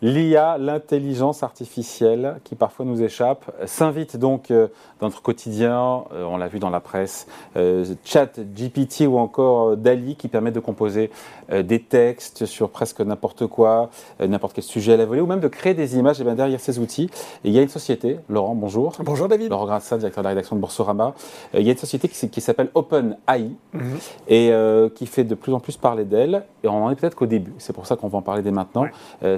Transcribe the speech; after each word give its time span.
L'IA, 0.00 0.58
l'intelligence 0.58 1.42
artificielle, 1.42 2.36
qui 2.44 2.54
parfois 2.54 2.86
nous 2.86 3.02
échappe, 3.02 3.50
s'invite 3.66 4.16
donc 4.16 4.52
euh, 4.52 4.68
dans 5.00 5.08
notre 5.08 5.22
quotidien, 5.22 6.04
euh, 6.12 6.24
on 6.24 6.36
l'a 6.36 6.46
vu 6.46 6.60
dans 6.60 6.70
la 6.70 6.78
presse, 6.78 7.26
euh, 7.56 7.84
chat 8.04 8.38
GPT 8.38 9.08
ou 9.08 9.18
encore 9.18 9.76
DALI 9.76 10.14
qui 10.14 10.28
permet 10.28 10.52
de 10.52 10.60
composer 10.60 11.10
des 11.50 11.80
textes 11.80 12.44
sur 12.44 12.68
presque 12.68 13.00
n'importe 13.00 13.46
quoi, 13.46 13.88
n'importe 14.20 14.52
quel 14.52 14.64
sujet 14.64 14.92
à 14.92 14.96
la 14.98 15.06
volée, 15.06 15.22
ou 15.22 15.26
même 15.26 15.40
de 15.40 15.48
créer 15.48 15.72
des 15.72 15.96
images. 15.96 16.20
Et 16.20 16.24
bien 16.24 16.34
derrière 16.34 16.60
ces 16.60 16.78
outils, 16.78 17.08
il 17.42 17.52
y 17.52 17.58
a 17.58 17.62
une 17.62 17.70
société, 17.70 18.18
Laurent, 18.28 18.54
bonjour. 18.54 18.92
Bonjour 19.02 19.28
David. 19.28 19.48
Laurent 19.48 19.64
Grassin, 19.64 19.96
directeur 19.96 20.22
de 20.22 20.26
la 20.26 20.30
rédaction 20.30 20.56
de 20.56 20.60
Boursorama. 20.60 21.14
il 21.54 21.62
y 21.62 21.70
a 21.70 21.72
une 21.72 21.78
société 21.78 22.06
qui, 22.06 22.40
s'appelle 22.42 22.68
OpenAI 22.74 23.50
mhm. 23.72 23.98
et 24.28 24.52
qui 24.94 25.06
fait 25.06 25.24
de 25.24 25.34
plus 25.34 25.54
en 25.54 25.60
plus 25.60 25.78
parler 25.78 26.04
d'elle. 26.04 26.44
Et 26.62 26.68
on 26.68 26.84
en 26.84 26.90
est 26.90 26.96
peut-être 26.96 27.14
qu'au 27.14 27.26
début. 27.26 27.54
C'est 27.56 27.72
pour 27.72 27.86
ça 27.86 27.96
qu'on 27.96 28.08
va 28.08 28.18
en 28.18 28.22
parler 28.22 28.42
dès 28.42 28.50
maintenant. 28.50 28.84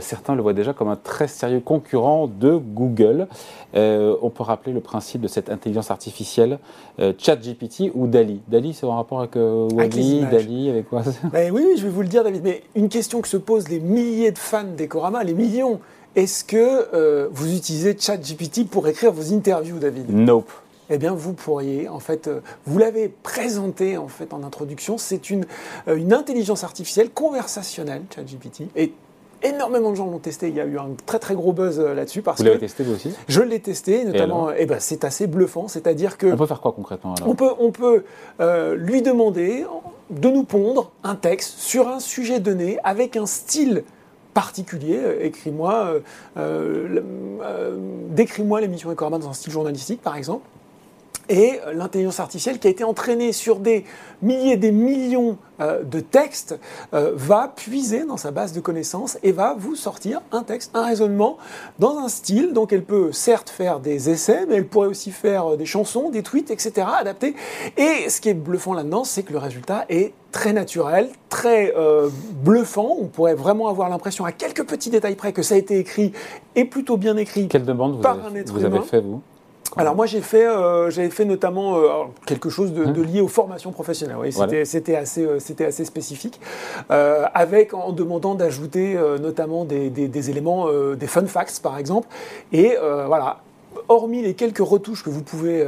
certains 0.00 0.34
le 0.34 0.42
voient 0.42 0.49
déjà 0.52 0.72
comme 0.72 0.88
un 0.88 0.96
très 0.96 1.28
sérieux 1.28 1.60
concurrent 1.60 2.26
de 2.26 2.56
Google. 2.56 3.26
Euh, 3.74 4.16
on 4.22 4.30
peut 4.30 4.42
rappeler 4.42 4.72
le 4.72 4.80
principe 4.80 5.20
de 5.20 5.28
cette 5.28 5.50
intelligence 5.50 5.90
artificielle, 5.90 6.58
euh, 6.98 7.12
ChatGPT 7.16 7.90
ou 7.94 8.06
DALI. 8.06 8.40
DALI, 8.48 8.74
c'est 8.74 8.86
en 8.86 8.96
rapport 8.96 9.20
avec 9.20 9.36
euh, 9.36 9.68
Wally, 9.72 10.24
DALI, 10.30 10.70
avec 10.70 10.88
quoi 10.88 11.02
ben 11.32 11.52
oui, 11.52 11.64
je 11.76 11.84
vais 11.84 11.90
vous 11.90 12.02
le 12.02 12.08
dire, 12.08 12.24
David. 12.24 12.42
Mais 12.42 12.62
une 12.74 12.88
question 12.88 13.20
que 13.20 13.28
se 13.28 13.36
posent 13.36 13.68
les 13.68 13.80
milliers 13.80 14.32
de 14.32 14.38
fans 14.38 14.64
d'Ecorama, 14.64 15.24
les 15.24 15.34
millions. 15.34 15.80
Est-ce 16.16 16.42
que 16.42 17.28
vous 17.30 17.54
utilisez 17.54 17.96
ChatGPT 17.96 18.68
pour 18.68 18.88
écrire 18.88 19.12
vos 19.12 19.32
interviews, 19.32 19.78
David? 19.78 20.10
Nope 20.10 20.50
eh 20.92 20.98
bien, 20.98 21.14
vous 21.14 21.34
pourriez, 21.34 21.88
en 21.88 22.00
fait, 22.00 22.28
vous 22.66 22.76
l'avez 22.76 23.06
présenté 23.06 23.96
en 23.96 24.08
fait 24.08 24.34
en 24.34 24.42
introduction, 24.42 24.98
c'est 24.98 25.30
une, 25.30 25.46
une 25.86 26.12
intelligence 26.12 26.64
artificielle 26.64 27.10
conversationnelle, 27.10 28.02
ChatGPT, 28.12 28.64
et 28.74 28.92
énormément 29.42 29.90
de 29.90 29.96
gens 29.96 30.06
l'ont 30.06 30.18
testé. 30.18 30.48
Il 30.48 30.54
y 30.54 30.60
a 30.60 30.64
eu 30.64 30.78
un 30.78 30.90
très 31.06 31.18
très 31.18 31.34
gros 31.34 31.52
buzz 31.52 31.78
euh, 31.78 31.94
là-dessus. 31.94 32.20
Vous 32.20 32.44
l'avez 32.44 32.58
testé 32.58 32.84
vous 32.84 32.94
aussi? 32.94 33.14
Je 33.28 33.40
l'ai 33.40 33.60
testé, 33.60 34.04
notamment. 34.04 34.50
Et, 34.50 34.56
eh 34.60 34.66
ben, 34.66 34.78
c'est 34.80 35.04
assez 35.04 35.26
bluffant. 35.26 35.68
C'est-à-dire 35.68 36.18
que. 36.18 36.26
On 36.26 36.36
peut 36.36 36.46
faire 36.46 36.60
quoi 36.60 36.72
concrètement 36.72 37.14
On 37.26 37.34
peut, 37.34 37.50
on 37.58 37.70
peut 37.70 38.04
euh, 38.40 38.76
lui 38.76 39.02
demander 39.02 39.64
de 40.10 40.28
nous 40.28 40.44
pondre 40.44 40.90
un 41.04 41.14
texte 41.14 41.58
sur 41.58 41.88
un 41.88 42.00
sujet 42.00 42.40
donné 42.40 42.78
avec 42.84 43.16
un 43.16 43.26
style 43.26 43.84
particulier. 44.34 44.98
Euh, 44.98 45.24
écris-moi, 45.24 45.94
décris-moi 48.10 48.60
l'émission 48.60 48.90
Ecorama 48.90 49.18
dans 49.18 49.28
un 49.28 49.34
style 49.34 49.52
journalistique, 49.52 50.02
par 50.02 50.16
exemple 50.16 50.44
et 51.30 51.60
l'intelligence 51.72 52.20
artificielle 52.20 52.58
qui 52.58 52.66
a 52.66 52.70
été 52.70 52.84
entraînée 52.84 53.32
sur 53.32 53.60
des 53.60 53.84
milliers, 54.20 54.56
des 54.56 54.72
millions 54.72 55.38
euh, 55.60 55.84
de 55.84 56.00
textes 56.00 56.58
euh, 56.92 57.12
va 57.14 57.52
puiser 57.54 58.04
dans 58.04 58.16
sa 58.16 58.32
base 58.32 58.52
de 58.52 58.60
connaissances 58.60 59.16
et 59.22 59.30
va 59.30 59.54
vous 59.56 59.76
sortir 59.76 60.20
un 60.32 60.42
texte, 60.42 60.72
un 60.74 60.84
raisonnement 60.84 61.38
dans 61.78 61.98
un 61.98 62.08
style. 62.08 62.52
Donc 62.52 62.72
elle 62.72 62.82
peut 62.82 63.12
certes 63.12 63.48
faire 63.48 63.78
des 63.78 64.10
essais, 64.10 64.44
mais 64.48 64.56
elle 64.56 64.66
pourrait 64.66 64.88
aussi 64.88 65.12
faire 65.12 65.52
euh, 65.52 65.56
des 65.56 65.66
chansons, 65.66 66.10
des 66.10 66.24
tweets, 66.24 66.50
etc. 66.50 66.86
adaptés. 66.98 67.36
Et 67.76 68.10
ce 68.10 68.20
qui 68.20 68.28
est 68.28 68.34
bluffant 68.34 68.74
là-dedans, 68.74 69.04
c'est 69.04 69.22
que 69.22 69.32
le 69.32 69.38
résultat 69.38 69.84
est 69.88 70.12
très 70.32 70.52
naturel, 70.52 71.10
très 71.28 71.74
bluffant. 72.44 72.96
On 73.00 73.06
pourrait 73.06 73.34
vraiment 73.34 73.66
avoir 73.66 73.88
l'impression 73.88 74.24
à 74.24 74.30
quelques 74.30 74.64
petits 74.64 74.90
détails 74.90 75.16
près 75.16 75.32
que 75.32 75.42
ça 75.42 75.56
a 75.56 75.58
été 75.58 75.78
écrit 75.78 76.12
et 76.54 76.64
plutôt 76.64 76.96
bien 76.96 77.16
écrit 77.16 77.48
Quelle 77.48 77.64
demande 77.64 77.96
vous 77.96 78.00
par 78.00 78.24
un 78.24 78.34
être 78.36 78.52
vous 78.52 78.64
avez 78.64 78.80
fait 78.80 79.00
vous? 79.00 79.22
Alors 79.76 79.94
moi 79.94 80.06
j'ai 80.06 80.20
fait, 80.20 80.46
euh, 80.46 80.90
j'avais 80.90 81.10
fait 81.10 81.24
notamment 81.24 81.76
euh, 81.76 81.88
quelque 82.26 82.50
chose 82.50 82.72
de, 82.72 82.84
de, 82.84 83.02
lié 83.02 83.20
aux 83.20 83.28
formations 83.28 83.70
professionnelles. 83.70 84.16
Oui, 84.18 84.32
c'était 84.64 84.96
assez, 84.96 85.24
euh, 85.24 85.38
c'était 85.38 85.64
assez 85.64 85.84
spécifique, 85.84 86.40
avec 86.88 87.74
en 87.74 87.92
demandant 87.92 88.34
d'ajouter 88.34 88.98
notamment 89.20 89.64
des, 89.64 89.90
des, 89.90 90.08
des 90.08 90.30
éléments, 90.30 90.68
des 90.94 91.06
fun 91.06 91.26
facts 91.26 91.60
par 91.62 91.78
exemple. 91.78 92.08
Et 92.52 92.76
voilà, 93.06 93.40
hormis 93.88 94.22
les 94.22 94.34
quelques 94.34 94.58
retouches 94.58 95.04
que 95.04 95.10
vous 95.10 95.22
pouvez 95.22 95.66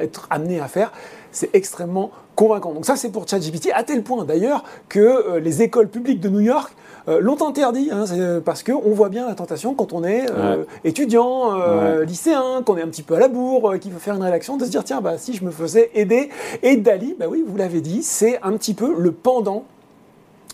être 0.00 0.26
amené 0.30 0.60
à 0.60 0.68
faire, 0.68 0.92
c'est 1.30 1.54
extrêmement 1.54 2.10
convaincant. 2.34 2.72
Donc 2.72 2.86
ça 2.86 2.96
c'est 2.96 3.10
pour 3.10 3.28
ChatGPT, 3.28 3.70
à 3.74 3.82
tel 3.84 4.02
point 4.02 4.24
d'ailleurs 4.24 4.64
que 4.88 5.38
les 5.38 5.62
écoles 5.62 5.88
publiques 5.88 6.20
de 6.20 6.28
New 6.28 6.40
York 6.40 6.74
euh, 7.08 7.20
l'ont 7.20 7.40
interdit, 7.46 7.90
hein, 7.92 8.04
parce 8.44 8.62
qu'on 8.62 8.92
voit 8.92 9.08
bien 9.08 9.26
la 9.26 9.34
tentation 9.34 9.74
quand 9.74 9.92
on 9.92 10.04
est 10.04 10.26
euh, 10.30 10.64
étudiant, 10.84 11.54
euh, 11.54 12.04
lycéen, 12.04 12.62
qu'on 12.64 12.76
est 12.76 12.82
un 12.82 12.88
petit 12.88 13.02
peu 13.02 13.14
à 13.14 13.20
la 13.20 13.28
bourre, 13.28 13.78
qui 13.80 13.90
veut 13.90 13.98
faire 13.98 14.14
une 14.14 14.22
rédaction, 14.22 14.56
de 14.56 14.64
se 14.64 14.70
dire 14.70 14.84
tiens, 14.84 15.00
bah, 15.00 15.18
si 15.18 15.34
je 15.34 15.44
me 15.44 15.50
faisais 15.50 15.90
aider. 15.94 16.30
Et 16.62 16.76
Dali, 16.76 17.14
bah 17.18 17.26
oui, 17.28 17.44
vous 17.46 17.56
l'avez 17.56 17.80
dit, 17.80 18.02
c'est 18.02 18.40
un 18.42 18.52
petit 18.52 18.74
peu 18.74 18.94
le 18.98 19.12
pendant 19.12 19.64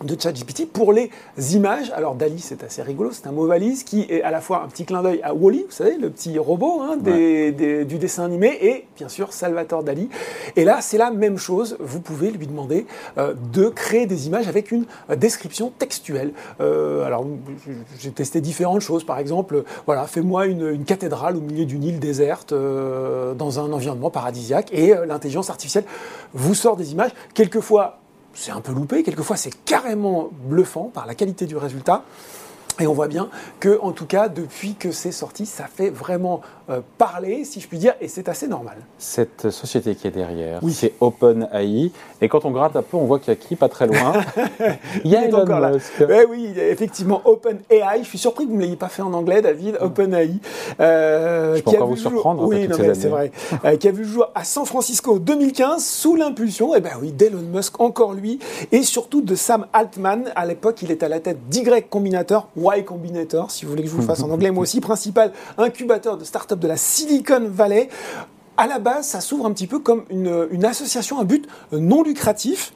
de 0.04 0.20
ChatGPT 0.20 0.66
pour 0.66 0.92
les 0.92 1.10
images. 1.54 1.90
Alors 1.94 2.14
Dali, 2.14 2.40
c'est 2.40 2.62
assez 2.64 2.82
rigolo, 2.82 3.10
c'est 3.12 3.26
un 3.26 3.32
mot 3.32 3.46
valise 3.46 3.84
qui 3.84 4.06
est 4.08 4.22
à 4.22 4.30
la 4.30 4.40
fois 4.40 4.62
un 4.64 4.68
petit 4.68 4.84
clin 4.84 5.02
d'œil 5.02 5.20
à 5.22 5.34
Wally, 5.34 5.64
vous 5.68 5.74
savez, 5.74 5.96
le 5.96 6.10
petit 6.10 6.38
robot 6.38 6.80
hein, 6.80 6.96
du 6.96 7.98
dessin 7.98 8.24
animé, 8.24 8.58
et 8.60 8.86
bien 8.96 9.08
sûr 9.08 9.32
Salvatore 9.32 9.82
Dali. 9.82 10.08
Et 10.56 10.64
là, 10.64 10.80
c'est 10.80 10.98
la 10.98 11.10
même 11.10 11.38
chose. 11.38 11.76
Vous 11.80 12.00
pouvez 12.00 12.30
lui 12.30 12.46
demander 12.46 12.86
euh, 13.18 13.34
de 13.52 13.68
créer 13.68 14.06
des 14.06 14.26
images 14.26 14.48
avec 14.48 14.70
une 14.70 14.84
euh, 15.10 15.16
description 15.16 15.72
textuelle. 15.78 16.32
Euh, 16.60 17.04
alors, 17.04 17.26
j'ai 17.98 18.10
testé 18.10 18.40
différentes 18.40 18.80
choses. 18.80 19.04
Par 19.04 19.18
exemple, 19.18 19.64
voilà, 19.86 20.06
fais-moi 20.06 20.46
une, 20.46 20.68
une, 20.68 20.84
cathédrale 20.84 21.36
au 21.36 21.40
milieu 21.40 21.64
d'une 21.64 21.84
île 21.84 22.00
déserte 22.00 22.52
dans 22.52 23.60
un 23.60 23.72
environnement 23.72 24.10
paradisiaque, 24.10 24.72
et 24.72 24.94
l'intelligence 25.06 25.48
artificielle 25.48 25.84
vous 26.34 26.54
sort 26.54 26.76
des 26.76 26.92
images. 26.92 27.12
Quelquefois 27.34 28.01
c'est 28.34 28.52
un 28.52 28.60
peu 28.60 28.72
loupé, 28.72 29.02
quelquefois 29.02 29.36
c'est 29.36 29.64
carrément 29.64 30.30
bluffant 30.32 30.90
par 30.92 31.06
la 31.06 31.14
qualité 31.14 31.46
du 31.46 31.56
résultat. 31.56 32.04
Et 32.80 32.86
on 32.86 32.92
voit 32.92 33.08
bien 33.08 33.28
que, 33.60 33.78
en 33.80 33.92
tout 33.92 34.06
cas, 34.06 34.28
depuis 34.28 34.74
que 34.74 34.92
c'est 34.92 35.12
sorti, 35.12 35.46
ça 35.46 35.64
fait 35.72 35.90
vraiment 35.90 36.40
euh, 36.70 36.80
parler, 36.98 37.44
si 37.44 37.60
je 37.60 37.68
puis 37.68 37.78
dire, 37.78 37.94
et 38.00 38.08
c'est 38.08 38.28
assez 38.28 38.48
normal. 38.48 38.76
Cette 38.98 39.50
société 39.50 39.94
qui 39.94 40.06
est 40.06 40.12
derrière, 40.12 40.60
oui. 40.62 40.72
c'est 40.72 40.94
OpenAI. 41.00 41.90
Et 42.20 42.28
quand 42.28 42.44
on 42.44 42.50
gratte 42.50 42.76
un 42.76 42.82
peu, 42.82 42.96
on 42.96 43.04
voit 43.04 43.18
qu'il 43.18 43.28
y 43.28 43.36
a 43.36 43.36
qui 43.36 43.56
pas 43.56 43.68
très 43.68 43.86
loin 43.86 44.12
Il 45.04 45.10
y 45.10 45.16
a 45.16 45.26
Elon 45.26 45.44
Musk. 45.44 45.92
oui, 46.28 46.52
effectivement, 46.56 47.20
OpenAI. 47.24 48.02
Je 48.02 48.08
suis 48.08 48.18
surpris 48.18 48.46
que 48.46 48.50
vous 48.50 48.56
ne 48.56 48.62
l'ayez 48.62 48.76
pas 48.76 48.88
fait 48.88 49.02
en 49.02 49.12
anglais, 49.12 49.42
David. 49.42 49.76
OpenAI. 49.80 50.34
Euh, 50.80 51.56
je 51.56 51.62
peux 51.62 51.70
encore 51.70 51.88
vous 51.88 51.96
surprendre. 51.96 52.46
Oui, 52.46 52.68
c'est 52.94 53.08
vrai. 53.08 53.32
Euh, 53.64 53.76
qui 53.76 53.88
a 53.88 53.92
vu 53.92 54.04
le 54.04 54.08
jour 54.08 54.30
à 54.34 54.44
San 54.44 54.64
Francisco 54.64 55.14
en 55.14 55.16
2015 55.16 55.84
sous 55.84 56.16
l'impulsion, 56.16 56.74
eh 56.74 56.80
ben 56.80 56.92
oui, 57.00 57.12
d'Elon 57.12 57.42
Musk, 57.52 57.80
encore 57.80 58.12
lui, 58.12 58.38
et 58.70 58.82
surtout 58.82 59.20
de 59.20 59.34
Sam 59.34 59.66
Altman. 59.72 60.30
À 60.36 60.46
l'époque, 60.46 60.82
il 60.82 60.90
est 60.90 61.02
à 61.02 61.08
la 61.08 61.20
tête 61.20 61.48
d'Y 61.48 61.64
Combinator 61.90 62.48
Y 62.62 62.84
Combinator, 62.84 63.50
si 63.50 63.64
vous 63.64 63.70
voulez 63.70 63.82
que 63.82 63.88
je 63.88 63.94
vous 63.94 64.02
fasse 64.02 64.22
en 64.22 64.30
anglais, 64.30 64.50
moi 64.50 64.62
aussi, 64.62 64.80
principal 64.80 65.32
incubateur 65.58 66.16
de 66.16 66.24
start-up 66.24 66.58
de 66.58 66.68
la 66.68 66.76
Silicon 66.76 67.48
Valley. 67.48 67.88
À 68.56 68.66
la 68.66 68.78
base, 68.78 69.06
ça 69.06 69.20
s'ouvre 69.20 69.46
un 69.46 69.52
petit 69.52 69.66
peu 69.66 69.78
comme 69.78 70.04
une, 70.10 70.64
association 70.64 71.18
à 71.18 71.24
but 71.24 71.48
non 71.72 72.02
lucratif 72.02 72.74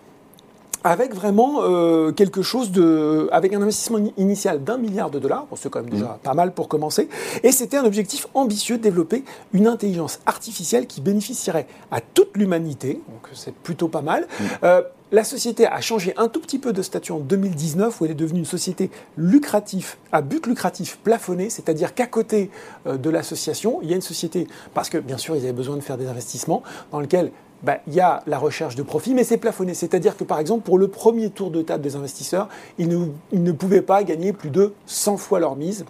avec 0.86 1.14
vraiment 1.14 1.62
euh, 1.62 2.12
quelque 2.12 2.42
chose 2.42 2.70
de, 2.70 3.28
avec 3.32 3.52
un 3.52 3.60
investissement 3.60 3.98
initial 4.16 4.62
d'un 4.62 4.78
milliard 4.78 5.10
de 5.10 5.18
dollars, 5.18 5.46
bon, 5.50 5.56
c'est 5.56 5.68
quand 5.68 5.80
même 5.80 5.90
déjà 5.90 6.06
mmh. 6.06 6.18
pas 6.22 6.34
mal 6.34 6.52
pour 6.52 6.68
commencer, 6.68 7.08
et 7.42 7.50
c'était 7.50 7.76
un 7.76 7.84
objectif 7.84 8.28
ambitieux 8.34 8.78
de 8.78 8.82
développer 8.82 9.24
une 9.52 9.66
intelligence 9.66 10.20
artificielle 10.26 10.86
qui 10.86 11.00
bénéficierait 11.00 11.66
à 11.90 12.00
toute 12.00 12.36
l'humanité, 12.36 13.00
donc 13.08 13.28
c'est 13.32 13.54
plutôt 13.54 13.88
pas 13.88 14.02
mal. 14.02 14.22
Mmh. 14.22 14.44
Euh, 14.64 14.82
la 15.12 15.22
société 15.22 15.66
a 15.66 15.80
changé 15.80 16.14
un 16.16 16.28
tout 16.28 16.40
petit 16.40 16.58
peu 16.58 16.72
de 16.72 16.82
statut 16.82 17.12
en 17.12 17.20
2019 17.20 18.00
où 18.00 18.04
elle 18.04 18.10
est 18.10 18.14
devenue 18.14 18.40
une 18.40 18.44
société 18.44 18.90
lucrative, 19.16 19.94
à 20.10 20.20
but 20.20 20.46
lucratif 20.46 20.98
plafonné, 20.98 21.48
c'est-à-dire 21.48 21.94
qu'à 21.94 22.06
côté 22.06 22.50
euh, 22.86 22.96
de 22.96 23.10
l'association, 23.10 23.80
il 23.82 23.90
y 23.90 23.92
a 23.92 23.96
une 23.96 24.02
société, 24.02 24.48
parce 24.74 24.88
que 24.88 24.98
bien 24.98 25.16
sûr 25.16 25.36
ils 25.36 25.42
avaient 25.42 25.52
besoin 25.52 25.76
de 25.76 25.80
faire 25.80 25.96
des 25.96 26.06
investissements, 26.06 26.62
dans 26.90 27.00
lequel 27.00 27.30
bah, 27.62 27.78
il 27.86 27.94
y 27.94 28.00
a 28.00 28.22
la 28.26 28.38
recherche 28.38 28.74
de 28.74 28.82
profit, 28.82 29.14
mais 29.14 29.24
c'est 29.24 29.38
plafonné. 29.38 29.74
C'est-à-dire 29.74 30.16
que 30.16 30.24
par 30.24 30.38
exemple, 30.38 30.64
pour 30.64 30.78
le 30.78 30.88
premier 30.88 31.30
tour 31.30 31.50
de 31.50 31.62
table 31.62 31.82
des 31.82 31.96
investisseurs, 31.96 32.48
ils 32.78 32.88
ne, 32.88 33.06
ils 33.32 33.42
ne 33.42 33.52
pouvaient 33.52 33.82
pas 33.82 34.04
gagner 34.04 34.32
plus 34.32 34.50
de 34.50 34.74
100 34.86 35.16
fois 35.16 35.40
leur 35.40 35.56
mise. 35.56 35.84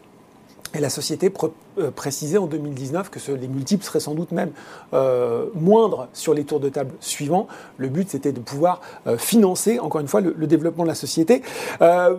Et 0.74 0.80
la 0.80 0.90
société 0.90 1.30
euh, 1.78 1.90
précisait 1.90 2.38
en 2.38 2.46
2019 2.46 3.10
que 3.10 3.18
les 3.32 3.48
multiples 3.48 3.84
seraient 3.84 4.00
sans 4.00 4.14
doute 4.14 4.32
même 4.32 4.50
euh, 4.94 5.46
moindres 5.54 6.08
sur 6.14 6.32
les 6.32 6.44
tours 6.44 6.58
de 6.58 6.70
table 6.70 6.94
suivants. 7.00 7.48
Le 7.76 7.88
but, 7.88 8.08
c'était 8.08 8.32
de 8.32 8.40
pouvoir 8.40 8.80
euh, 9.06 9.18
financer, 9.18 9.78
encore 9.78 10.00
une 10.00 10.08
fois, 10.08 10.22
le, 10.22 10.46
développement 10.46 10.84
de 10.84 10.88
la 10.88 10.94
société. 10.94 11.42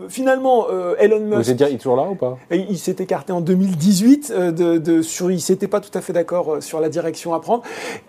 finalement, 0.10 0.68
Elon 1.00 1.22
Musk... 1.22 1.38
Vous 1.38 1.52
êtes 1.52 1.56
dire, 1.56 1.70
il 1.70 1.76
est 1.76 1.78
toujours 1.78 1.96
là 1.96 2.10
ou 2.10 2.16
pas? 2.16 2.38
Il 2.52 2.78
s'est 2.78 2.98
écarté 3.00 3.32
en 3.32 3.40
2018. 3.40 4.32
De, 4.32 4.78
de, 4.78 5.02
sur, 5.02 5.32
il 5.32 5.36
ne 5.36 5.40
s'était 5.40 5.70
pas 5.70 5.80
tout 5.80 5.98
à 5.98 6.02
fait 6.02 6.12
d'accord 6.12 6.58
sur 6.62 6.82
la 6.82 6.90
direction 6.90 7.34
à 7.34 7.40
prendre. 7.40 7.64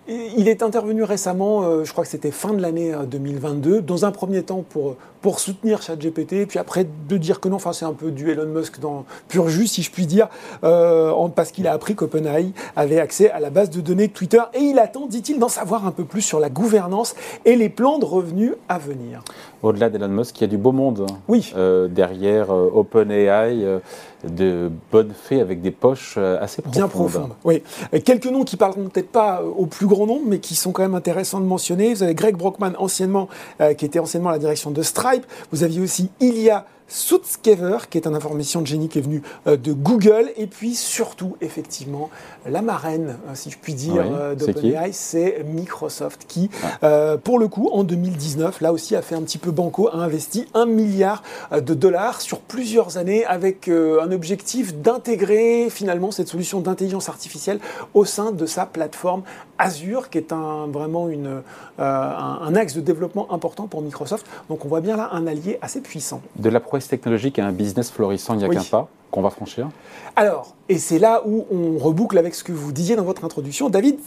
Il 0.08 0.48
est 0.48 0.64
intervenu 0.64 1.04
récemment, 1.04 1.84
je 1.84 1.92
crois 1.92 2.02
que 2.02 2.10
c'était 2.10 2.32
fin 2.32 2.52
de 2.52 2.60
l'année 2.60 2.92
2022, 3.08 3.80
dans 3.80 4.04
un 4.04 4.10
premier 4.10 4.42
temps 4.42 4.64
pour, 4.68 4.96
pour 5.22 5.38
soutenir 5.38 5.82
ChatGPT, 5.82 6.46
puis 6.48 6.58
après 6.58 6.84
de 7.08 7.16
dire 7.16 7.38
que 7.38 7.48
non, 7.48 7.56
enfin 7.56 7.72
c'est 7.72 7.84
un 7.84 7.92
peu 7.92 8.10
du 8.10 8.28
Elon 8.28 8.46
Musk 8.46 8.80
dans 8.80 9.04
pur 9.28 9.48
jus, 9.48 9.68
si 9.68 9.82
je 9.82 9.92
puis 9.92 10.06
dire, 10.06 10.28
en 10.62 11.28
parce 11.38 11.52
qu'il 11.52 11.68
a 11.68 11.72
appris 11.72 11.94
qu'OpenAI 11.94 12.52
avait 12.74 12.98
accès 12.98 13.30
à 13.30 13.38
la 13.38 13.50
base 13.50 13.70
de 13.70 13.80
données 13.80 14.08
de 14.08 14.12
Twitter 14.12 14.40
et 14.54 14.58
il 14.58 14.80
attend, 14.80 15.06
dit-il, 15.06 15.38
d'en 15.38 15.48
savoir 15.48 15.86
un 15.86 15.92
peu 15.92 16.02
plus 16.02 16.20
sur 16.20 16.40
la 16.40 16.50
gouvernance 16.50 17.14
et 17.44 17.54
les 17.54 17.68
plans 17.68 18.00
de 18.00 18.04
revenus 18.04 18.54
à 18.68 18.76
venir. 18.78 19.22
Au-delà 19.62 19.88
d'Elon 19.88 20.08
Musk, 20.08 20.36
il 20.38 20.40
y 20.40 20.44
a 20.44 20.48
du 20.48 20.58
beau 20.58 20.72
monde 20.72 21.06
oui. 21.28 21.54
derrière 21.90 22.50
OpenAI 22.50 23.80
de 24.24 24.70
bonnes 24.90 25.12
fées 25.14 25.40
avec 25.40 25.60
des 25.60 25.70
poches 25.70 26.16
euh, 26.18 26.38
assez 26.40 26.62
profondes. 26.62 26.74
Bien 26.74 26.88
profondes, 26.88 27.32
oui. 27.44 27.62
Quelques 28.04 28.26
noms 28.26 28.44
qui 28.44 28.56
parleront 28.56 28.88
peut-être 28.88 29.10
pas 29.10 29.42
au 29.42 29.66
plus 29.66 29.86
grand 29.86 30.06
nombre, 30.06 30.24
mais 30.26 30.40
qui 30.40 30.54
sont 30.54 30.72
quand 30.72 30.82
même 30.82 30.94
intéressants 30.94 31.40
de 31.40 31.46
mentionner. 31.46 31.94
Vous 31.94 32.02
avez 32.02 32.14
Greg 32.14 32.36
Brockman, 32.36 32.72
anciennement, 32.78 33.28
euh, 33.60 33.74
qui 33.74 33.84
était 33.84 33.98
anciennement 33.98 34.30
à 34.30 34.32
la 34.32 34.38
direction 34.38 34.70
de 34.70 34.82
Stripe. 34.82 35.24
Vous 35.52 35.62
aviez 35.62 35.80
aussi 35.80 36.10
Ilya 36.20 36.66
Sutskever, 36.88 37.78
qui 37.90 37.98
est 37.98 38.06
un 38.06 38.14
information 38.14 38.62
de 38.62 38.66
génie 38.66 38.88
qui 38.88 38.98
est 38.98 39.02
venu 39.02 39.22
euh, 39.46 39.56
de 39.56 39.72
Google, 39.72 40.30
et 40.36 40.46
puis 40.46 40.74
surtout, 40.74 41.36
effectivement, 41.40 42.10
la 42.48 42.62
marraine, 42.62 43.18
euh, 43.28 43.32
si 43.34 43.50
je 43.50 43.58
puis 43.58 43.74
dire, 43.74 44.04
euh, 44.10 44.34
d'OpenAI, 44.34 44.92
c'est 44.92 45.44
Microsoft, 45.44 46.24
qui, 46.26 46.50
ah. 46.82 47.16
pour 47.22 47.38
le 47.38 47.48
coup, 47.48 47.68
en 47.72 47.84
2019, 47.84 48.62
là 48.62 48.72
aussi, 48.72 48.96
a 48.96 49.02
fait 49.02 49.14
un 49.14 49.22
petit 49.22 49.38
peu 49.38 49.50
banco, 49.50 49.88
a 49.88 49.96
investi 49.96 50.46
un 50.54 50.66
milliard 50.66 51.22
de 51.52 51.74
dollars 51.74 52.20
sur 52.20 52.40
plusieurs 52.40 52.96
années, 52.96 53.24
avec 53.26 53.68
un 53.68 54.10
objectif 54.10 54.74
d'intégrer 54.74 55.68
finalement 55.70 56.10
cette 56.10 56.28
solution 56.28 56.60
d'intelligence 56.60 57.08
artificielle 57.08 57.60
au 57.94 58.04
sein 58.04 58.32
de 58.32 58.46
sa 58.46 58.64
plateforme 58.64 59.22
Azure, 59.58 60.08
qui 60.08 60.18
est 60.18 60.32
un, 60.32 60.66
vraiment 60.68 61.08
une, 61.08 61.42
un, 61.78 62.54
axe 62.54 62.74
de 62.74 62.80
développement 62.80 63.32
important 63.32 63.66
pour 63.66 63.82
Microsoft. 63.82 64.26
Donc 64.48 64.64
on 64.64 64.68
voit 64.68 64.80
bien 64.80 64.96
là 64.96 65.10
un 65.12 65.26
allié 65.26 65.58
assez 65.60 65.80
puissant. 65.80 66.22
De 66.36 66.48
la 66.48 66.60
technologique 66.86 67.38
et 67.38 67.42
un 67.42 67.52
business 67.52 67.90
florissant, 67.90 68.34
il 68.34 68.38
n'y 68.38 68.44
a 68.44 68.48
qu'un 68.48 68.62
pas 68.62 68.88
qu'on 69.10 69.22
va 69.22 69.30
franchir 69.30 69.70
Alors, 70.16 70.54
et 70.68 70.78
c'est 70.78 70.98
là 70.98 71.22
où 71.24 71.46
on 71.50 71.78
reboucle 71.78 72.18
avec 72.18 72.34
ce 72.34 72.44
que 72.44 72.52
vous 72.52 72.72
disiez 72.72 72.94
dans 72.94 73.04
votre 73.04 73.24
introduction. 73.24 73.70
David, 73.70 73.98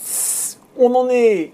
on 0.77 0.93
en 0.93 1.09
est 1.09 1.51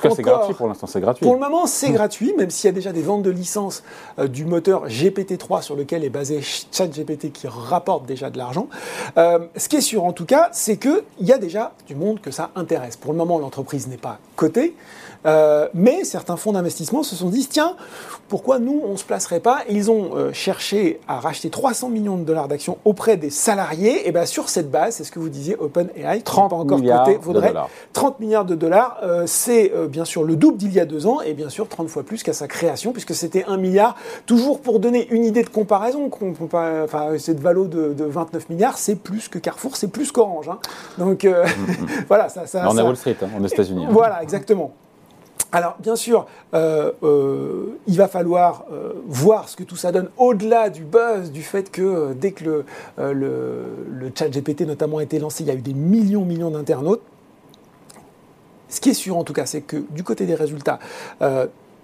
parce 0.00 0.14
que 0.14 0.22
c'est 0.22 0.22
gratuit 0.22 0.54
pour 0.54 0.68
l'instant, 0.68 0.86
c'est 0.86 1.00
gratuit. 1.00 1.24
Pour 1.24 1.34
le 1.34 1.40
moment, 1.40 1.66
c'est 1.66 1.90
gratuit, 1.90 2.32
même 2.36 2.50
s'il 2.50 2.68
y 2.68 2.70
a 2.70 2.74
déjà 2.74 2.92
des 2.92 3.02
ventes 3.02 3.22
de 3.22 3.30
licences 3.30 3.82
euh, 4.18 4.28
du 4.28 4.44
moteur 4.44 4.86
GPT-3 4.86 5.62
sur 5.62 5.76
lequel 5.76 6.04
est 6.04 6.10
basé 6.10 6.40
ChatGPT 6.42 7.32
qui 7.32 7.48
rapporte 7.48 8.06
déjà 8.06 8.30
de 8.30 8.38
l'argent. 8.38 8.68
Euh, 9.16 9.40
ce 9.56 9.68
qui 9.68 9.76
est 9.76 9.80
sûr 9.80 10.04
en 10.04 10.12
tout 10.12 10.24
cas, 10.24 10.50
c'est 10.52 10.76
qu'il 10.76 11.02
y 11.20 11.32
a 11.32 11.38
déjà 11.38 11.72
du 11.86 11.94
monde 11.94 12.20
que 12.20 12.30
ça 12.30 12.50
intéresse. 12.54 12.96
Pour 12.96 13.12
le 13.12 13.18
moment, 13.18 13.38
l'entreprise 13.38 13.88
n'est 13.88 13.96
pas 13.96 14.18
cotée. 14.38 14.74
Euh, 15.26 15.68
mais 15.74 16.04
certains 16.04 16.36
fonds 16.36 16.52
d'investissement 16.52 17.02
se 17.02 17.16
sont 17.16 17.28
dit, 17.28 17.46
tiens, 17.48 17.74
pourquoi 18.28 18.58
nous, 18.58 18.82
on 18.86 18.92
ne 18.92 18.96
se 18.96 19.04
placerait 19.04 19.40
pas? 19.40 19.60
Ils 19.68 19.90
ont 19.90 20.10
euh, 20.14 20.32
cherché 20.32 21.00
à 21.08 21.18
racheter 21.18 21.50
300 21.50 21.88
millions 21.88 22.16
de 22.16 22.24
dollars 22.24 22.46
d'actions 22.46 22.78
auprès 22.84 23.16
des 23.16 23.30
salariés. 23.30 24.06
Et 24.06 24.12
bien 24.12 24.26
sur 24.26 24.48
cette 24.48 24.70
base, 24.70 24.96
c'est 24.96 25.04
ce 25.04 25.10
que 25.10 25.18
vous 25.18 25.28
disiez, 25.28 25.56
OpenAI, 25.56 26.20
30 26.22 26.52
encore 26.52 26.78
côté, 26.78 27.18
vaudrait 27.20 27.54
30 27.92 28.20
milliards 28.20 28.44
de 28.44 28.54
dollars. 28.54 28.98
Euh, 29.02 29.24
c'est 29.26 29.72
bien 29.88 30.04
sûr 30.04 30.22
le 30.22 30.36
double 30.36 30.56
d'il 30.56 30.72
y 30.72 30.80
a 30.80 30.86
deux 30.86 31.06
ans 31.06 31.20
et 31.20 31.32
bien 31.34 31.48
sûr 31.48 31.68
30 31.68 31.88
fois 31.88 32.02
plus 32.02 32.22
qu'à 32.22 32.32
sa 32.32 32.46
création, 32.46 32.92
puisque 32.92 33.14
c'était 33.14 33.44
un 33.46 33.56
milliard. 33.56 33.96
Toujours 34.26 34.60
pour 34.60 34.78
donner 34.78 35.08
une 35.10 35.24
idée 35.24 35.42
de 35.42 35.48
comparaison, 35.48 36.10
enfin, 36.42 37.18
cette 37.18 37.40
valo 37.40 37.66
de, 37.66 37.92
de 37.92 38.04
29 38.04 38.50
milliards, 38.50 38.78
c'est 38.78 38.94
plus 38.94 39.28
que 39.28 39.38
Carrefour, 39.38 39.76
c'est 39.76 39.88
plus 39.88 40.12
qu'Orange. 40.12 40.48
Hein. 40.48 40.58
Donc 40.98 41.26
voilà, 42.08 42.28
ça. 42.28 42.46
ça 42.46 42.66
on 42.68 42.76
est 42.76 42.82
Wall 42.82 42.96
Street, 42.96 43.16
hein, 43.22 43.28
on 43.36 43.40
est 43.40 43.46
aux 43.46 43.48
États-Unis. 43.48 43.86
Hein. 43.86 43.90
Voilà, 43.90 44.20
exactement. 44.28 44.74
Alors, 45.50 45.76
bien 45.80 45.96
sûr, 45.96 46.26
euh, 46.52 46.92
euh, 47.02 47.78
il 47.86 47.96
va 47.96 48.06
falloir 48.06 48.66
euh, 48.70 48.92
voir 49.06 49.48
ce 49.48 49.56
que 49.56 49.64
tout 49.64 49.76
ça 49.76 49.92
donne 49.92 50.10
au-delà 50.18 50.68
du 50.68 50.84
buzz, 50.84 51.32
du 51.32 51.42
fait 51.42 51.70
que 51.70 52.12
dès 52.12 52.32
que 52.32 52.64
le, 52.98 54.12
chat 54.14 54.28
GPT 54.28 54.62
notamment 54.62 54.98
a 54.98 55.02
été 55.02 55.18
lancé, 55.18 55.44
il 55.44 55.46
y 55.46 55.50
a 55.50 55.54
eu 55.54 55.62
des 55.62 55.72
millions, 55.72 56.24
millions 56.24 56.50
d'internautes. 56.50 57.02
Ce 58.68 58.80
qui 58.80 58.90
est 58.90 58.94
sûr 58.94 59.16
en 59.16 59.24
tout 59.24 59.32
cas, 59.32 59.46
c'est 59.46 59.62
que 59.62 59.78
du 59.90 60.04
côté 60.04 60.26
des 60.26 60.34
résultats, 60.34 60.78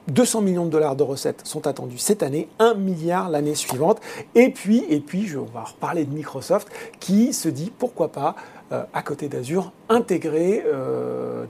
200 0.08 0.42
millions 0.42 0.64
de 0.66 0.70
dollars 0.70 0.96
de 0.96 1.02
recettes 1.02 1.42
sont 1.44 1.66
attendus 1.66 1.98
cette 1.98 2.22
année, 2.22 2.48
1 2.58 2.74
milliard 2.74 3.30
l'année 3.30 3.54
suivante. 3.54 4.00
Et 4.34 4.50
puis, 4.50 4.84
et 4.88 5.00
puis 5.00 5.26
je, 5.26 5.38
on 5.38 5.44
va 5.46 5.64
reparler 5.64 6.04
de 6.04 6.14
Microsoft 6.14 6.68
qui 7.00 7.32
se 7.32 7.48
dit 7.48 7.72
pourquoi 7.76 8.08
pas, 8.08 8.34
à 8.70 9.02
côté 9.02 9.28
d'Azure, 9.28 9.72
intégrer 9.88 10.64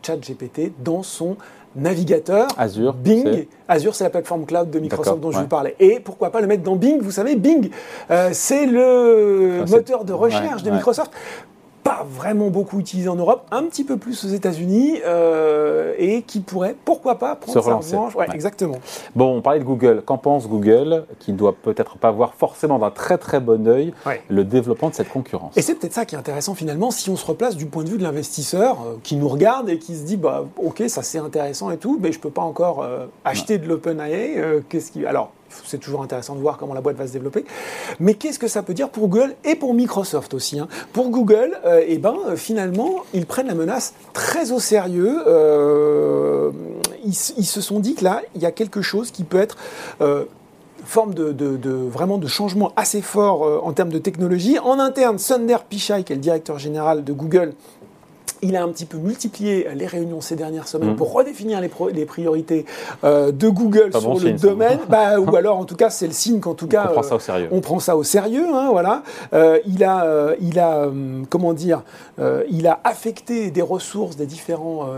ChatGPT 0.03 0.73
dans 0.83 1.03
son 1.03 1.37
navigateur. 1.77 2.49
Azure. 2.57 2.95
Bing. 2.95 3.47
Azure, 3.69 3.95
c'est 3.95 4.05
la 4.05 4.11
plateforme 4.11 4.47
cloud 4.47 4.71
de 4.71 4.79
Microsoft 4.79 5.21
dont 5.21 5.31
je 5.31 5.39
vous 5.39 5.47
parlais. 5.47 5.75
Et 5.81 6.01
pourquoi 6.01 6.31
pas 6.31 6.41
le 6.41 6.47
mettre 6.47 6.63
dans 6.63 6.77
Bing? 6.77 7.01
Vous 7.01 7.11
savez, 7.11 7.37
Bing, 7.37 7.71
euh, 8.11 8.31
c'est 8.33 8.67
le 8.67 9.65
moteur 9.69 10.05
de 10.05 10.13
recherche 10.13 10.63
de 10.63 10.71
Microsoft 10.71 11.13
pas 11.85 12.05
vraiment 12.09 12.49
beaucoup 12.49 12.81
utilisé 12.81 13.09
en 13.11 13.15
Europe, 13.15 13.47
un 13.51 13.65
petit 13.65 13.85
peu 13.85 13.99
plus 13.99 14.25
aux 14.25 14.29
États-Unis, 14.29 15.01
euh, 15.07 15.93
et 15.99 16.23
qui 16.23 16.41
pourrait, 16.41 16.75
pourquoi 16.85 17.19
pas, 17.19 17.37
prendre 17.37 17.63
sa 17.63 17.75
revanche. 17.75 18.17
Ouais, 18.17 18.27
Exactement. 18.33 18.79
Bon, 19.15 19.37
on 19.37 19.43
parlait 19.43 19.61
de 19.61 19.65
Google. 19.65 20.03
Qu'en 20.05 20.17
pense 20.17 20.49
Google, 20.49 21.05
qui 21.21 21.33
ne 21.33 21.37
doit 21.37 21.55
peut-être 21.55 21.99
pas 21.99 22.11
voir 22.11 22.35
forcément 22.35 22.79
d'un 22.79 22.91
très 22.91 23.19
très 23.19 23.39
bon 23.39 23.69
œil 23.69 23.93
le 24.29 24.45
développement 24.45 24.89
de 24.89 24.95
cette 24.95 25.11
concurrence? 25.11 25.57
Et 25.57 25.63
c'est 25.63 25.75
peut-être 25.75 25.93
ça 25.93 26.07
qui 26.07 26.15
est 26.15 26.19
intéressant 26.19 26.55
finalement, 26.55 26.91
si 26.91 27.11
on 27.11 27.17
se 27.17 27.27
replace 27.27 27.55
du 27.55 27.67
point 27.67 27.85
de 27.85 27.91
vue 27.91 27.99
de 27.99 28.03
l'investisseur 28.03 28.79
euh, 28.81 28.97
qui 29.03 29.17
nous 29.17 29.29
regarde 29.29 29.69
et 29.69 29.79
qui 29.79 29.95
se 29.95 30.05
dit, 30.05 30.17
bah, 30.17 30.47
ok, 30.57 30.85
ça 30.89 31.03
c'est 31.03 31.19
intéressant 31.19 31.71
et 31.71 31.77
tout, 31.77 31.99
mais 32.01 32.13
je 32.13 32.19
peux 32.19 32.31
pas 32.31 32.43
encore 32.43 32.83
euh, 32.83 33.07
acheter 33.27 33.59
de 33.59 33.69
l'OpenAI. 33.69 34.63
qu'est-ce 34.71 34.91
qui... 34.91 35.05
Alors, 35.05 35.33
c'est 35.65 35.79
toujours 35.79 36.03
intéressant 36.03 36.35
de 36.35 36.41
voir 36.41 36.57
comment 36.57 36.75
la 36.75 36.81
boîte 36.81 36.97
va 36.97 37.07
se 37.07 37.13
développer. 37.13 37.45
Mais 38.01 38.15
qu'est-ce 38.15 38.39
que 38.39 38.49
ça 38.49 38.63
peut 38.63 38.75
dire 38.75 38.89
pour 38.89 39.09
Google 39.09 39.35
et 39.45 39.55
pour 39.55 39.75
Microsoft 39.75 40.35
aussi 40.35 40.59
hein? 40.59 40.69
Pour 40.93 41.11
Google, 41.11 41.59
euh, 41.65 41.83
eh 41.87 41.99
ben, 41.99 42.17
euh, 42.27 42.37
finalement, 42.37 43.05
ils 43.13 43.27
prennent 43.27 43.47
la 43.47 43.55
menace 43.55 43.95
très 44.13 44.53
au 44.53 44.59
sérieux. 44.59 45.23
Euh, 45.27 46.51
ils, 47.05 47.15
se 47.15 47.61
sont 47.61 47.81
dit 47.81 47.95
que 47.95 48.05
là, 48.05 48.23
il 48.35 48.43
y 48.43 48.47
a 48.47 48.53
quelque 48.53 48.83
chose 48.83 49.11
qui 49.11 49.25
peut 49.25 49.41
être 49.41 49.57
forme 50.87 51.15
de, 51.15 51.69
vraiment 51.91 52.19
de 52.19 52.27
changement 52.27 52.73
assez 52.77 53.03
fort 53.03 53.65
en 53.65 53.73
termes 53.73 53.91
de 53.91 53.99
technologie. 53.99 54.59
En 54.59 54.79
interne, 54.79 55.19
Sundar 55.19 55.65
Pichai, 55.65 56.03
qui 56.03 56.13
est 56.13 56.17
le 56.17 56.23
directeur 56.23 56.59
général 56.59 57.05
de 57.05 57.13
Google, 57.13 57.53
il 58.45 58.57
a 58.57 58.63
un 58.63 58.69
petit 58.69 58.85
peu 58.85 58.99
multiplié 58.99 59.67
les 59.75 59.87
réunions 59.87 60.21
ces 60.21 60.37
dernières 60.37 60.69
semaines 60.69 60.93
mmh. 60.93 60.97
pour 60.97 61.13
redéfinir 61.13 61.61
les, 61.61 61.71
les 61.93 62.05
priorités 62.05 62.67
euh, 63.03 63.33
de 63.33 63.49
Google 63.49 63.91
sur 63.99 64.19
le 64.19 64.33
domaine. 64.33 64.79
Bah, 64.89 65.19
ou 65.19 65.35
alors, 65.35 65.59
en 65.59 65.65
tout 65.65 65.77
cas, 65.77 65.89
c'est 65.89 66.07
le 66.07 66.13
signe 66.13 66.41
qu'en 66.41 66.55
tout 66.55 66.69
cas, 66.69 66.89
on 66.91 66.93
prend 66.93 67.03
ça 67.03 67.15
au 67.15 67.19
sérieux. 67.19 67.49
On 67.51 67.61
prend 67.61 67.79
ça 67.81 67.97
au 67.97 68.05
sérieux, 68.05 68.47
hein, 68.53 68.69
voilà. 68.71 69.03
Euh, 69.33 69.59
il 69.67 69.83
a, 69.83 70.05
euh, 70.05 70.37
il 70.41 70.59
a 70.59 70.89
comment 71.31 71.55
dire, 71.55 71.83
il 72.51 72.67
a 72.67 72.81
affecté 72.85 73.51
des 73.51 73.63
ressources 73.63 74.17
des 74.17 74.27
différents, 74.27 74.89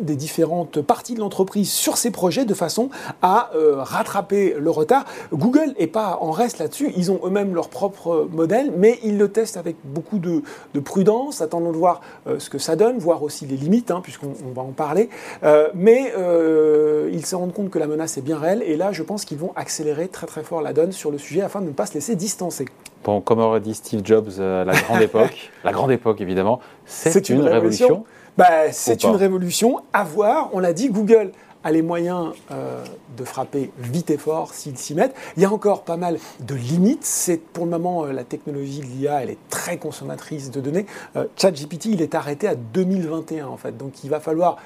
des 0.00 0.16
différentes 0.16 0.80
parties 0.80 1.14
de 1.14 1.20
l'entreprise 1.20 1.70
sur 1.70 1.96
ses 1.96 2.10
projets 2.10 2.44
de 2.44 2.54
façon 2.54 2.88
à 3.20 3.50
rattraper 3.76 4.56
le 4.58 4.70
retard. 4.70 5.04
Google 5.32 5.74
n'est 5.78 5.86
pas 5.86 6.18
en 6.20 6.30
reste 6.30 6.58
là-dessus. 6.58 6.92
Ils 6.96 7.12
ont 7.12 7.20
eux-mêmes 7.24 7.54
leur 7.54 7.68
propre 7.68 8.28
modèle, 8.32 8.72
mais 8.76 8.98
ils 9.04 9.18
le 9.18 9.28
testent 9.28 9.56
avec 9.56 9.76
beaucoup 9.84 10.18
de, 10.18 10.42
de 10.72 10.80
prudence. 10.80 11.40
Attendons 11.40 11.72
de 11.72 11.76
voir 11.76 12.00
ce 12.38 12.50
que 12.50 12.58
ça 12.58 12.76
donne, 12.76 12.98
voir 12.98 13.22
aussi 13.22 13.46
les 13.46 13.56
limites, 13.56 13.90
hein, 13.90 14.00
puisqu'on 14.02 14.34
va 14.54 14.62
en 14.62 14.72
parler. 14.72 15.08
Euh, 15.42 15.68
mais 15.74 16.12
euh, 16.16 17.10
ils 17.12 17.26
se 17.26 17.34
rendent 17.36 17.52
compte 17.52 17.70
que 17.70 17.78
la 17.78 17.86
menace 17.86 18.18
est 18.18 18.22
bien 18.22 18.38
réelle, 18.38 18.62
et 18.62 18.76
là, 18.76 18.92
je 18.92 19.02
pense 19.02 19.24
qu'ils 19.24 19.38
vont 19.38 19.52
accélérer 19.56 20.08
très 20.08 20.26
très 20.26 20.42
fort 20.42 20.62
la 20.62 20.72
donne 20.72 20.92
sur 20.92 21.10
le 21.10 21.18
sujet 21.18 21.42
afin 21.42 21.60
de 21.60 21.66
ne 21.66 21.72
pas 21.72 21.86
se 21.86 21.94
laisser 21.94 22.16
distancer. 22.16 22.66
Bon, 23.04 23.20
comme 23.20 23.38
aurait 23.38 23.60
dit 23.60 23.74
Steve 23.74 24.00
Jobs 24.04 24.40
à 24.40 24.64
la 24.64 24.72
grande 24.74 25.02
époque, 25.02 25.50
la 25.62 25.72
grande 25.72 25.90
époque 25.90 26.20
évidemment, 26.20 26.60
c'est 26.86 27.28
une, 27.28 27.42
révolution. 27.42 28.04
Bah, 28.36 28.72
c'est 28.72 29.04
une 29.04 29.16
révolution 29.16 29.80
à 29.92 30.04
voir. 30.04 30.50
On 30.52 30.58
l'a 30.58 30.72
dit, 30.72 30.88
Google 30.88 31.32
a 31.64 31.72
les 31.72 31.82
moyens 31.82 32.32
euh, 32.50 32.84
de 33.16 33.24
frapper 33.24 33.72
vite 33.78 34.10
et 34.10 34.18
fort 34.18 34.52
s'ils 34.52 34.76
s'y 34.76 34.94
mettent. 34.94 35.14
Il 35.36 35.42
y 35.42 35.46
a 35.46 35.52
encore 35.52 35.82
pas 35.82 35.96
mal 35.96 36.18
de 36.40 36.54
limites. 36.54 37.04
C'est 37.04 37.38
pour 37.38 37.64
le 37.64 37.70
moment 37.70 38.04
euh, 38.04 38.12
la 38.12 38.22
technologie 38.22 38.80
de 38.80 38.86
l'IA, 38.86 39.22
elle 39.22 39.30
est 39.30 39.48
très 39.48 39.78
consommatrice 39.78 40.50
de 40.50 40.60
données. 40.60 40.86
Euh, 41.16 41.24
ChatGPT, 41.36 41.86
il 41.86 42.02
est 42.02 42.14
arrêté 42.14 42.46
à 42.46 42.54
2021 42.54 43.46
en 43.46 43.56
fait. 43.56 43.76
Donc 43.76 44.04
il 44.04 44.10
va 44.10 44.20
falloir, 44.20 44.58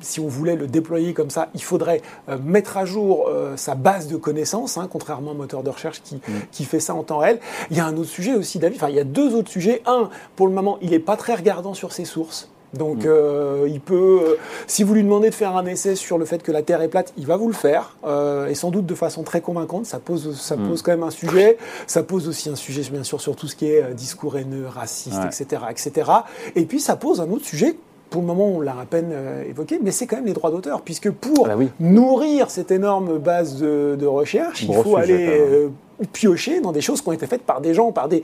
si 0.00 0.18
on 0.18 0.26
voulait 0.26 0.56
le 0.56 0.66
déployer 0.66 1.14
comme 1.14 1.30
ça, 1.30 1.48
il 1.54 1.62
faudrait 1.62 2.02
mettre 2.42 2.76
à 2.76 2.84
jour 2.84 3.30
sa 3.54 3.76
base 3.76 4.08
de 4.08 4.16
connaissances, 4.16 4.76
hein, 4.76 4.88
contrairement 4.90 5.30
à 5.30 5.34
un 5.34 5.36
moteur 5.36 5.62
de 5.62 5.70
recherche 5.70 6.02
qui, 6.02 6.20
qui 6.50 6.64
fait 6.64 6.80
ça 6.80 6.94
en 6.94 7.04
temps 7.04 7.18
réel. 7.18 7.38
Il 7.70 7.76
y 7.76 7.80
a 7.80 7.86
un 7.86 7.96
autre 7.96 8.10
sujet 8.10 8.34
aussi, 8.34 8.58
David. 8.58 8.78
Enfin, 8.78 8.88
il 8.88 8.96
y 8.96 9.00
a 9.00 9.04
deux 9.04 9.34
autres 9.34 9.50
sujets. 9.50 9.82
Un, 9.86 10.10
pour 10.34 10.48
le 10.48 10.52
moment, 10.52 10.78
il 10.80 10.90
n'est 10.90 10.98
pas 10.98 11.16
très 11.16 11.34
regardant 11.34 11.74
sur 11.74 11.92
ses 11.92 12.04
sources. 12.04 12.50
Donc 12.76 13.04
euh, 13.04 13.66
il 13.68 13.80
peut, 13.80 14.20
euh, 14.22 14.34
si 14.66 14.82
vous 14.82 14.94
lui 14.94 15.02
demandez 15.02 15.30
de 15.30 15.34
faire 15.34 15.56
un 15.56 15.66
essai 15.66 15.94
sur 15.94 16.18
le 16.18 16.24
fait 16.24 16.42
que 16.42 16.52
la 16.52 16.62
Terre 16.62 16.82
est 16.82 16.88
plate, 16.88 17.12
il 17.16 17.26
va 17.26 17.36
vous 17.36 17.48
le 17.48 17.54
faire, 17.54 17.96
euh, 18.04 18.46
et 18.46 18.54
sans 18.54 18.70
doute 18.70 18.86
de 18.86 18.94
façon 18.94 19.22
très 19.22 19.40
convaincante. 19.40 19.86
Ça 19.86 19.98
pose, 19.98 20.38
ça 20.38 20.56
mm. 20.56 20.68
pose 20.68 20.82
quand 20.82 20.92
même 20.92 21.02
un 21.02 21.10
sujet. 21.10 21.58
Ça 21.86 22.02
pose 22.02 22.28
aussi 22.28 22.48
un 22.48 22.56
sujet, 22.56 22.82
bien 22.90 23.04
sûr, 23.04 23.20
sur 23.20 23.36
tout 23.36 23.48
ce 23.48 23.56
qui 23.56 23.66
est 23.66 23.94
discours 23.94 24.36
haineux, 24.36 24.66
raciste, 24.66 25.20
etc., 25.24 25.62
etc. 25.70 26.10
Et 26.54 26.64
puis 26.64 26.80
ça 26.80 26.96
pose 26.96 27.20
un 27.20 27.30
autre 27.30 27.44
sujet 27.44 27.76
pour 28.10 28.20
le 28.20 28.26
moment, 28.26 28.46
on 28.46 28.60
l'a 28.60 28.78
à 28.78 28.84
peine 28.84 29.14
évoqué, 29.48 29.78
mais 29.82 29.90
c'est 29.90 30.06
quand 30.06 30.16
même 30.16 30.26
les 30.26 30.32
droits 30.32 30.50
d'auteur, 30.50 30.82
puisque 30.82 31.10
pour 31.10 31.48
ah 31.48 31.56
bah 31.56 31.64
nourrir 31.80 32.50
cette 32.50 32.70
énorme 32.70 33.18
base 33.18 33.58
de, 33.60 34.06
recherche, 34.06 34.62
il 34.62 34.74
faut 34.74 34.96
aller 34.96 35.68
piocher 36.12 36.60
dans 36.60 36.72
des 36.72 36.80
choses 36.80 37.00
qui 37.00 37.08
ont 37.08 37.12
été 37.12 37.26
faites 37.26 37.42
par 37.42 37.60
des 37.60 37.74
gens, 37.74 37.90
par 37.92 38.08
des, 38.08 38.22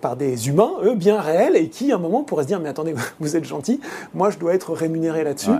par 0.00 0.16
des 0.16 0.48
humains, 0.48 0.72
eux, 0.82 0.94
bien 0.94 1.20
réels, 1.20 1.56
et 1.56 1.68
qui, 1.68 1.92
à 1.92 1.96
un 1.96 1.98
moment, 1.98 2.22
pourraient 2.22 2.44
se 2.44 2.48
dire, 2.48 2.60
mais 2.60 2.68
attendez, 2.68 2.94
vous 3.20 3.36
êtes 3.36 3.44
gentil, 3.44 3.80
moi, 4.14 4.30
je 4.30 4.38
dois 4.38 4.54
être 4.54 4.72
rémunéré 4.72 5.24
là-dessus. 5.24 5.50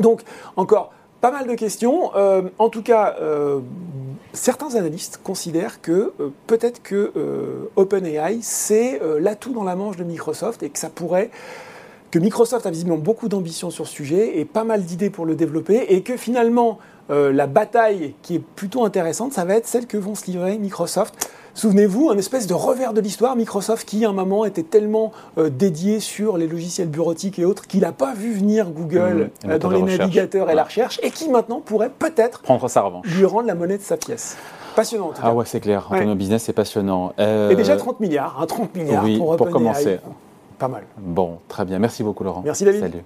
Donc, 0.00 0.22
encore, 0.56 0.92
pas 1.20 1.30
mal 1.30 1.46
de 1.46 1.54
questions. 1.54 2.14
Euh, 2.14 2.42
en 2.58 2.68
tout 2.68 2.82
cas, 2.82 3.16
euh, 3.20 3.60
certains 4.32 4.74
analystes 4.74 5.20
considèrent 5.22 5.80
que 5.80 6.12
euh, 6.20 6.28
peut-être 6.46 6.82
que 6.82 7.12
OpenAI, 7.76 8.38
c'est 8.42 9.00
l'atout 9.18 9.52
dans 9.52 9.64
la 9.64 9.76
manche 9.76 9.96
de 9.96 10.04
Microsoft 10.04 10.62
et 10.62 10.70
que 10.70 10.78
ça 10.78 10.88
pourrait 10.88 11.30
que 12.10 12.18
Microsoft 12.18 12.66
a 12.66 12.70
visiblement 12.70 12.98
beaucoup 12.98 13.28
d'ambition 13.28 13.70
sur 13.70 13.86
ce 13.86 13.92
sujet 13.92 14.38
et 14.38 14.44
pas 14.44 14.64
mal 14.64 14.84
d'idées 14.84 15.10
pour 15.10 15.26
le 15.26 15.34
développer 15.34 15.86
et 15.88 16.02
que 16.02 16.16
finalement 16.16 16.78
la 17.08 17.46
bataille 17.46 18.14
qui 18.22 18.34
est 18.34 18.42
plutôt 18.42 18.84
intéressante, 18.84 19.32
ça 19.32 19.44
va 19.44 19.54
être 19.54 19.68
celle 19.68 19.86
que 19.86 19.96
vont 19.96 20.16
se 20.16 20.26
livrer 20.26 20.58
Microsoft 20.58 21.30
Souvenez-vous, 21.56 22.10
un 22.10 22.18
espèce 22.18 22.46
de 22.46 22.52
revers 22.52 22.92
de 22.92 23.00
l'histoire, 23.00 23.34
Microsoft 23.34 23.88
qui 23.88 24.04
à 24.04 24.10
un 24.10 24.12
moment 24.12 24.44
était 24.44 24.62
tellement 24.62 25.12
euh, 25.38 25.48
dédié 25.48 26.00
sur 26.00 26.36
les 26.36 26.46
logiciels 26.46 26.88
bureautiques 26.88 27.38
et 27.38 27.46
autres 27.46 27.66
qu'il 27.66 27.80
n'a 27.80 27.92
pas 27.92 28.12
vu 28.12 28.34
venir 28.34 28.68
Google 28.68 29.30
mmh, 29.42 29.50
euh, 29.50 29.58
dans 29.58 29.70
les 29.70 29.80
navigateurs 29.80 30.50
et 30.50 30.54
la 30.54 30.64
recherche 30.64 31.00
et 31.02 31.10
qui 31.10 31.30
maintenant 31.30 31.62
pourrait 31.62 31.88
peut-être 31.88 32.42
prendre 32.42 32.68
sa 32.68 32.82
revanche, 32.82 33.06
lui 33.06 33.24
rendre 33.24 33.46
la 33.46 33.54
monnaie 33.54 33.78
de 33.78 33.82
sa 33.82 33.96
pièce. 33.96 34.36
Passionnant. 34.76 35.12
ah 35.22 35.32
ouais, 35.32 35.46
c'est 35.46 35.60
clair. 35.60 35.88
En 35.90 36.14
business, 36.14 36.42
c'est 36.42 36.52
passionnant. 36.52 37.14
Et 37.18 37.56
déjà 37.56 37.76
30 37.76 38.00
milliards, 38.00 38.44
30 38.46 38.60
hein, 38.60 38.68
milliards 38.78 39.06
pour, 39.16 39.36
pour 39.36 39.48
commencer. 39.48 39.98
Pas 40.58 40.68
mal. 40.68 40.84
Bon, 40.98 41.38
très 41.48 41.64
bien. 41.64 41.78
Merci 41.78 42.02
beaucoup, 42.02 42.24
Laurent. 42.24 42.42
Merci, 42.44 42.64
David. 42.64 42.80
Salut. 42.80 43.04